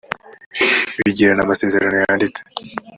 [1.03, 2.41] bigirana amasezerano yanditse